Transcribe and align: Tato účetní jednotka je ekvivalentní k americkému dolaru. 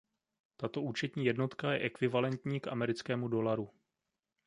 Tato 0.57 0.81
účetní 0.81 1.25
jednotka 1.25 1.71
je 1.73 1.79
ekvivalentní 1.79 2.59
k 2.59 2.67
americkému 2.67 3.27
dolaru. 3.27 3.69